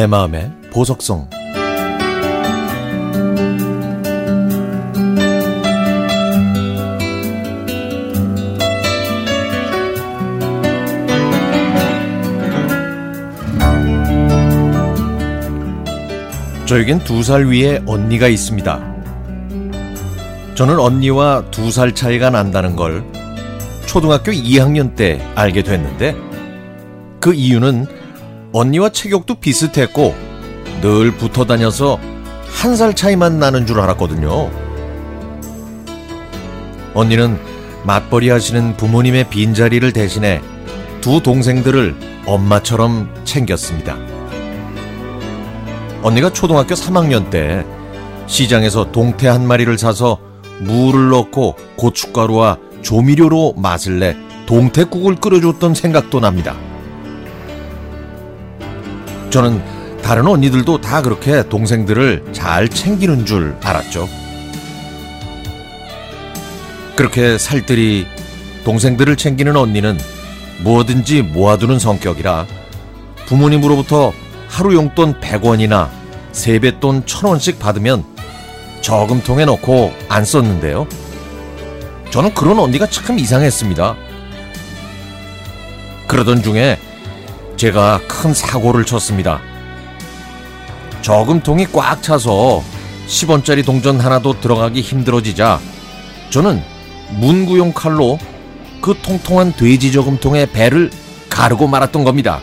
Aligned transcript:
내 0.00 0.06
마음의 0.06 0.50
보석성 0.72 1.28
저에겐 16.64 17.00
두 17.00 17.22
살 17.22 17.44
위에 17.46 17.82
언니가 17.84 18.28
있습니다. 18.28 18.80
저는 20.54 20.78
언니와 20.78 21.44
두 21.50 21.70
살 21.70 21.94
차이가 21.94 22.30
난다는 22.30 22.74
걸 22.74 23.04
초등학교 23.84 24.32
2학년 24.32 24.96
때 24.96 25.20
알게 25.34 25.62
됐는데 25.62 26.16
그 27.20 27.34
이유는 27.34 27.99
언니와 28.52 28.90
체격도 28.90 29.36
비슷했고 29.36 30.14
늘 30.80 31.12
붙어 31.16 31.44
다녀서 31.44 31.98
한 32.46 32.76
살 32.76 32.94
차이만 32.94 33.38
나는 33.38 33.64
줄 33.66 33.80
알았거든요. 33.80 34.50
언니는 36.94 37.38
맞벌이 37.84 38.28
하시는 38.28 38.76
부모님의 38.76 39.30
빈자리를 39.30 39.92
대신해 39.92 40.40
두 41.00 41.22
동생들을 41.22 41.94
엄마처럼 42.26 43.14
챙겼습니다. 43.24 43.96
언니가 46.02 46.30
초등학교 46.32 46.74
3학년 46.74 47.30
때 47.30 47.64
시장에서 48.26 48.90
동태 48.92 49.28
한 49.28 49.46
마리를 49.46 49.78
사서 49.78 50.18
물을 50.58 51.08
넣고 51.10 51.56
고춧가루와 51.76 52.58
조미료로 52.82 53.54
맛을 53.56 54.00
내 54.00 54.16
동태국을 54.46 55.16
끓여줬던 55.16 55.74
생각도 55.74 56.20
납니다. 56.20 56.56
저는 59.30 59.62
다른 60.02 60.26
언니들도 60.26 60.80
다 60.80 61.02
그렇게 61.02 61.48
동생들을 61.48 62.32
잘 62.32 62.68
챙기는 62.68 63.24
줄 63.24 63.56
알았죠. 63.62 64.08
그렇게 66.96 67.38
살뜰히 67.38 68.06
동생들을 68.64 69.16
챙기는 69.16 69.56
언니는 69.56 69.98
뭐든지 70.58 71.22
모아두는 71.22 71.78
성격이라 71.78 72.46
부모님으로부터 73.26 74.12
하루 74.48 74.74
용돈 74.74 75.18
100원이나 75.20 75.88
세뱃돈 76.32 77.04
1000원씩 77.04 77.58
받으면 77.58 78.04
저금통에 78.80 79.44
넣고 79.44 79.92
안 80.08 80.24
썼는데요. 80.24 80.86
저는 82.10 82.34
그런 82.34 82.58
언니가 82.58 82.86
참 82.86 83.18
이상했습니다. 83.18 83.96
그러던 86.08 86.42
중에 86.42 86.78
제가 87.60 88.00
큰 88.08 88.32
사고를 88.32 88.86
쳤습니다. 88.86 89.38
저금통이 91.02 91.66
꽉 91.66 92.02
차서 92.02 92.64
10원짜리 93.06 93.66
동전 93.66 94.00
하나도 94.00 94.40
들어가기 94.40 94.80
힘들어지자 94.80 95.60
저는 96.30 96.62
문구용 97.18 97.74
칼로 97.74 98.18
그 98.80 98.94
통통한 99.02 99.52
돼지 99.52 99.92
저금통의 99.92 100.52
배를 100.52 100.90
가르고 101.28 101.66
말았던 101.66 102.02
겁니다. 102.02 102.40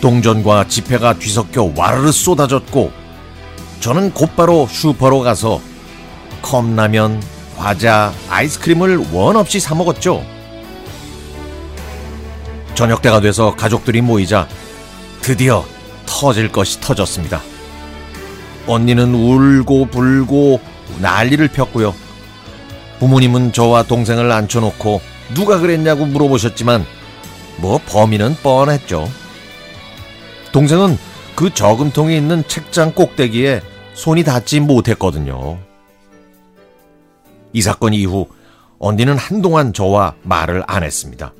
동전과 0.00 0.66
지폐가 0.66 1.20
뒤섞여 1.20 1.72
와르르 1.76 2.10
쏟아졌고 2.10 2.90
저는 3.78 4.12
곧바로 4.12 4.66
슈퍼로 4.66 5.20
가서 5.20 5.60
컵라면, 6.42 7.22
과자, 7.56 8.12
아이스크림을 8.28 9.12
원 9.12 9.36
없이 9.36 9.60
사 9.60 9.76
먹었죠. 9.76 10.37
저녁 12.78 13.02
때가 13.02 13.20
돼서 13.20 13.56
가족들이 13.56 14.02
모이자 14.02 14.46
드디어 15.20 15.64
터질 16.06 16.52
것이 16.52 16.80
터졌습니다. 16.80 17.42
언니는 18.68 19.16
울고 19.16 19.86
불고 19.86 20.60
난리를 21.00 21.48
폈고요. 21.48 21.92
부모님은 23.00 23.52
저와 23.52 23.82
동생을 23.82 24.30
앉혀놓고 24.30 25.00
누가 25.34 25.58
그랬냐고 25.58 26.06
물어보셨지만 26.06 26.86
뭐 27.56 27.80
범인은 27.84 28.36
뻔했죠. 28.44 29.08
동생은 30.52 30.98
그 31.34 31.52
저금통이 31.52 32.16
있는 32.16 32.46
책장 32.46 32.92
꼭대기에 32.92 33.60
손이 33.94 34.22
닿지 34.22 34.60
못했거든요. 34.60 35.58
이 37.52 37.60
사건 37.60 37.92
이후 37.92 38.28
언니는 38.78 39.18
한동안 39.18 39.72
저와 39.72 40.14
말을 40.22 40.62
안 40.68 40.84
했습니다. 40.84 41.32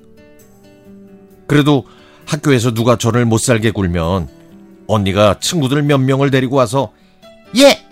그래도 1.48 1.84
학교에서 2.26 2.72
누가 2.72 2.96
저를 2.96 3.24
못 3.24 3.38
살게 3.38 3.72
굴면 3.72 4.28
언니가 4.86 5.38
친구들 5.40 5.82
몇 5.82 5.98
명을 5.98 6.30
데리고 6.30 6.56
와서 6.56 6.92
예! 7.56 7.84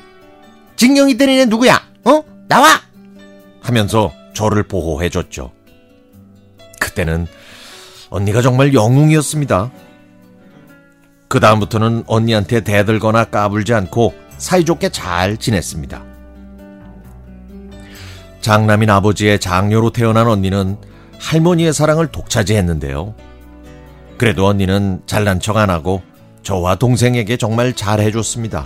때린 1.16 1.40
애 1.40 1.44
누구야? 1.46 1.82
어? 2.04 2.22
나와! 2.46 2.80
하면서 3.62 4.12
저를 4.34 4.62
보호해줬죠. 4.64 5.50
그때는 6.78 7.26
언니가 8.10 8.42
정말 8.42 8.74
영웅이었습니다. 8.74 9.72
그 11.28 11.40
다음부터는 11.40 12.04
언니한테 12.06 12.60
대들거나 12.60 13.24
까불지 13.24 13.72
않고 13.72 14.14
사이좋게 14.36 14.90
잘 14.90 15.38
지냈습니다. 15.38 16.04
장남인 18.42 18.90
아버지의 18.90 19.40
장녀로 19.40 19.90
태어난 19.90 20.28
언니는 20.28 20.76
할머니의 21.18 21.72
사랑을 21.72 22.08
독차지했는데요. 22.08 23.14
그래도 24.18 24.46
언니는 24.46 25.02
잘난 25.06 25.40
척 25.40 25.56
안 25.56 25.70
하고 25.70 26.02
저와 26.42 26.76
동생에게 26.76 27.36
정말 27.36 27.72
잘해줬습니다. 27.74 28.64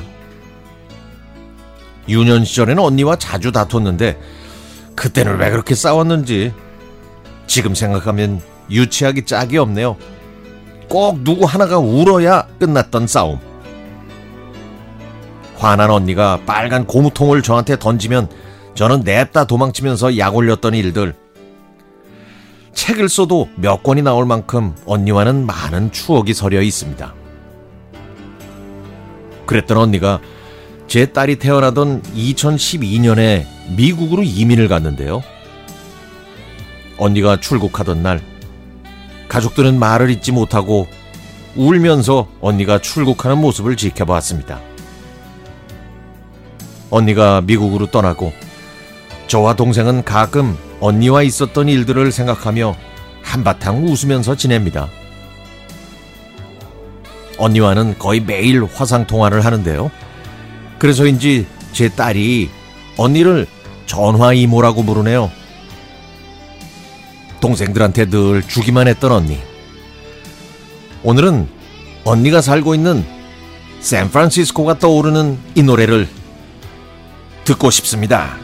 유년 2.09 2.45
시절에는 2.45 2.83
언니와 2.83 3.17
자주 3.17 3.53
다퉜는데 3.53 4.19
그때는 4.95 5.39
왜 5.39 5.51
그렇게 5.51 5.75
싸웠는지 5.75 6.53
지금 7.47 7.75
생각하면 7.75 8.41
유치하기 8.71 9.25
짝이 9.25 9.59
없네요. 9.59 9.97
꼭 10.89 11.21
누구 11.23 11.45
하나가 11.45 11.79
울어야 11.79 12.47
끝났던 12.59 13.07
싸움. 13.07 13.39
화난 15.57 15.91
언니가 15.91 16.41
빨간 16.47 16.87
고무통을 16.87 17.43
저한테 17.43 17.79
던지면 17.79 18.29
저는 18.75 19.03
냅다 19.03 19.45
도망치면서 19.45 20.19
약 20.19 20.35
올렸던 20.35 20.75
일들. 20.75 21.15
책을 22.91 23.09
써도 23.09 23.49
몇 23.55 23.85
권이 23.85 24.03
나올 24.03 24.27
만큼 24.27 24.75
언니와는 24.85 25.47
많은 25.47 25.93
추억이 25.93 26.35
서려 26.35 26.61
있습니다. 26.61 27.15
그랬던 29.47 29.77
언니가 29.77 30.21
제 30.89 31.07
딸이 31.07 31.37
태어나던 31.37 32.03
2012년에 32.03 33.47
미국으로 33.77 34.25
이민을 34.25 34.67
갔는데요. 34.67 35.23
언니가 36.99 37.39
출국하던 37.39 38.03
날, 38.03 38.21
가족들은 39.29 39.79
말을 39.79 40.11
잇지 40.11 40.33
못하고 40.33 40.89
울면서 41.55 42.27
언니가 42.41 42.81
출국하는 42.81 43.39
모습을 43.39 43.77
지켜보았습니다. 43.77 44.61
언니가 46.91 47.41
미국으로 47.41 47.87
떠나고 47.87 48.33
저와 49.29 49.55
동생은 49.55 50.03
가끔 50.03 50.59
언니와 50.81 51.23
있었던 51.23 51.69
일들을 51.69 52.11
생각하며 52.11 52.77
한바탕 53.23 53.85
웃으면서 53.87 54.35
지냅니다. 54.35 54.89
언니와는 57.39 57.99
거의 57.99 58.21
매일 58.21 58.65
화상 58.65 59.07
통화를 59.07 59.45
하는데요. 59.45 59.91
그래서인지 60.79 61.47
제 61.73 61.89
딸이 61.89 62.51
언니를 62.97 63.47
전화 63.87 64.33
이모라고 64.33 64.85
부르네요. 64.85 65.31
동생들한테 67.41 68.11
늘 68.11 68.43
주기만 68.43 68.89
했던 68.89 69.13
언니. 69.13 69.39
오늘은 71.03 71.49
언니가 72.05 72.41
살고 72.43 72.75
있는 72.75 73.05
샌프란시스코가 73.81 74.79
떠오르는 74.79 75.39
이 75.55 75.63
노래를 75.63 76.09
듣고 77.45 77.71
싶습니다. 77.71 78.37